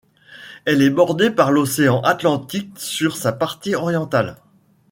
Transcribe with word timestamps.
Elle 0.65 0.81
est 0.81 0.89
bordée 0.89 1.29
par 1.29 1.51
l'Océan 1.51 2.01
Atlantique 2.01 2.73
sur 2.79 3.15
sa 3.15 3.31
partie 3.31 3.75
orientale. 3.75 4.37